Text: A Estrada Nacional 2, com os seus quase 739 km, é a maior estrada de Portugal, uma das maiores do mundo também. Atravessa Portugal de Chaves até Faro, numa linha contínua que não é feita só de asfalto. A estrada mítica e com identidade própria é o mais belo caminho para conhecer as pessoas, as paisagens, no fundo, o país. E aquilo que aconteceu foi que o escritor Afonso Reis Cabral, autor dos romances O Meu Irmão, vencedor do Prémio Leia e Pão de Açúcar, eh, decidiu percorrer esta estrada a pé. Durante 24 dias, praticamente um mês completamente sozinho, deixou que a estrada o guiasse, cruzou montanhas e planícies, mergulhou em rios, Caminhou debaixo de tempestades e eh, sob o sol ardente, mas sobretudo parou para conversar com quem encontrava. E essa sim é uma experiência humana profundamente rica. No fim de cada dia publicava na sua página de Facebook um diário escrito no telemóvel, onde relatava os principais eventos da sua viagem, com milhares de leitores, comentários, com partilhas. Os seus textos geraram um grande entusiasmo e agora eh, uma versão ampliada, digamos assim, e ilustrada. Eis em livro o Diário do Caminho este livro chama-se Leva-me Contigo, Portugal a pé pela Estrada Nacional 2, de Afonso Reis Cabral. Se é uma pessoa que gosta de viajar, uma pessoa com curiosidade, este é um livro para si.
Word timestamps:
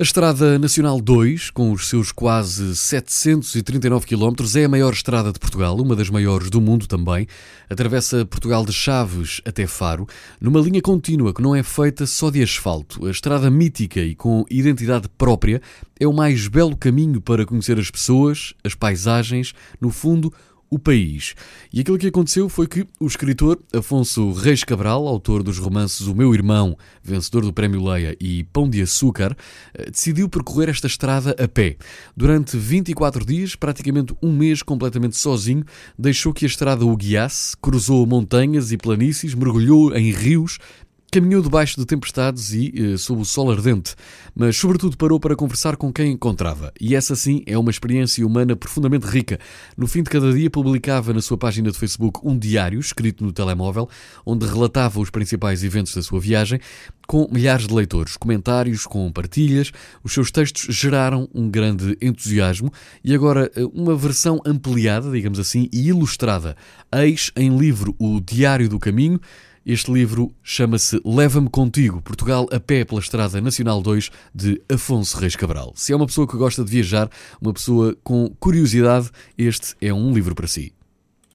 A 0.00 0.02
Estrada 0.02 0.58
Nacional 0.58 0.98
2, 0.98 1.50
com 1.50 1.72
os 1.72 1.86
seus 1.90 2.10
quase 2.10 2.74
739 2.74 4.06
km, 4.06 4.34
é 4.56 4.64
a 4.64 4.68
maior 4.68 4.94
estrada 4.94 5.30
de 5.30 5.38
Portugal, 5.38 5.76
uma 5.76 5.94
das 5.94 6.08
maiores 6.08 6.48
do 6.48 6.58
mundo 6.58 6.86
também. 6.86 7.26
Atravessa 7.68 8.24
Portugal 8.24 8.64
de 8.64 8.72
Chaves 8.72 9.42
até 9.44 9.66
Faro, 9.66 10.08
numa 10.40 10.58
linha 10.58 10.80
contínua 10.80 11.34
que 11.34 11.42
não 11.42 11.54
é 11.54 11.62
feita 11.62 12.06
só 12.06 12.30
de 12.30 12.42
asfalto. 12.42 13.06
A 13.06 13.10
estrada 13.10 13.50
mítica 13.50 14.00
e 14.00 14.14
com 14.14 14.46
identidade 14.48 15.06
própria 15.18 15.60
é 16.00 16.08
o 16.08 16.14
mais 16.14 16.48
belo 16.48 16.78
caminho 16.78 17.20
para 17.20 17.44
conhecer 17.44 17.78
as 17.78 17.90
pessoas, 17.90 18.54
as 18.64 18.74
paisagens, 18.74 19.52
no 19.78 19.90
fundo, 19.90 20.32
o 20.70 20.78
país. 20.78 21.34
E 21.72 21.80
aquilo 21.80 21.98
que 21.98 22.06
aconteceu 22.06 22.48
foi 22.48 22.68
que 22.68 22.86
o 23.00 23.06
escritor 23.06 23.58
Afonso 23.74 24.30
Reis 24.32 24.62
Cabral, 24.62 25.06
autor 25.08 25.42
dos 25.42 25.58
romances 25.58 26.06
O 26.06 26.14
Meu 26.14 26.32
Irmão, 26.32 26.78
vencedor 27.02 27.42
do 27.42 27.52
Prémio 27.52 27.84
Leia 27.84 28.16
e 28.20 28.44
Pão 28.44 28.70
de 28.70 28.80
Açúcar, 28.80 29.36
eh, 29.74 29.90
decidiu 29.90 30.28
percorrer 30.28 30.68
esta 30.68 30.86
estrada 30.86 31.34
a 31.42 31.48
pé. 31.48 31.76
Durante 32.16 32.56
24 32.56 33.24
dias, 33.24 33.56
praticamente 33.56 34.14
um 34.22 34.32
mês 34.32 34.62
completamente 34.62 35.16
sozinho, 35.16 35.64
deixou 35.98 36.32
que 36.32 36.44
a 36.44 36.48
estrada 36.48 36.86
o 36.86 36.96
guiasse, 36.96 37.56
cruzou 37.56 38.06
montanhas 38.06 38.70
e 38.70 38.76
planícies, 38.76 39.34
mergulhou 39.34 39.92
em 39.96 40.12
rios, 40.12 40.58
Caminhou 41.12 41.42
debaixo 41.42 41.74
de 41.76 41.84
tempestades 41.84 42.52
e 42.52 42.72
eh, 42.76 42.96
sob 42.96 43.22
o 43.22 43.24
sol 43.24 43.50
ardente, 43.50 43.96
mas 44.32 44.56
sobretudo 44.56 44.96
parou 44.96 45.18
para 45.18 45.34
conversar 45.34 45.76
com 45.76 45.92
quem 45.92 46.12
encontrava. 46.12 46.72
E 46.80 46.94
essa 46.94 47.16
sim 47.16 47.42
é 47.46 47.58
uma 47.58 47.72
experiência 47.72 48.24
humana 48.24 48.54
profundamente 48.54 49.06
rica. 49.06 49.40
No 49.76 49.88
fim 49.88 50.04
de 50.04 50.10
cada 50.10 50.32
dia 50.32 50.48
publicava 50.48 51.12
na 51.12 51.20
sua 51.20 51.36
página 51.36 51.72
de 51.72 51.76
Facebook 51.76 52.20
um 52.22 52.38
diário 52.38 52.78
escrito 52.78 53.24
no 53.24 53.32
telemóvel, 53.32 53.88
onde 54.24 54.46
relatava 54.46 55.00
os 55.00 55.10
principais 55.10 55.64
eventos 55.64 55.96
da 55.96 56.02
sua 56.02 56.20
viagem, 56.20 56.60
com 57.08 57.28
milhares 57.28 57.66
de 57.66 57.74
leitores, 57.74 58.16
comentários, 58.16 58.86
com 58.86 59.10
partilhas. 59.10 59.72
Os 60.04 60.12
seus 60.12 60.30
textos 60.30 60.72
geraram 60.72 61.28
um 61.34 61.50
grande 61.50 61.98
entusiasmo 62.00 62.72
e 63.02 63.12
agora 63.12 63.50
eh, 63.56 63.64
uma 63.74 63.96
versão 63.96 64.40
ampliada, 64.46 65.10
digamos 65.10 65.40
assim, 65.40 65.68
e 65.72 65.88
ilustrada. 65.88 66.56
Eis 66.92 67.32
em 67.34 67.56
livro 67.58 67.96
o 67.98 68.20
Diário 68.20 68.68
do 68.68 68.78
Caminho 68.78 69.20
este 69.72 69.92
livro 69.92 70.34
chama-se 70.42 71.00
Leva-me 71.04 71.48
Contigo, 71.48 72.02
Portugal 72.02 72.48
a 72.50 72.58
pé 72.58 72.84
pela 72.84 73.00
Estrada 73.00 73.40
Nacional 73.40 73.80
2, 73.80 74.10
de 74.34 74.60
Afonso 74.68 75.16
Reis 75.16 75.36
Cabral. 75.36 75.72
Se 75.76 75.92
é 75.92 75.96
uma 75.96 76.06
pessoa 76.06 76.26
que 76.26 76.36
gosta 76.36 76.64
de 76.64 76.70
viajar, 76.70 77.08
uma 77.40 77.52
pessoa 77.52 77.96
com 78.02 78.28
curiosidade, 78.40 79.10
este 79.38 79.76
é 79.80 79.94
um 79.94 80.12
livro 80.12 80.34
para 80.34 80.48
si. 80.48 80.72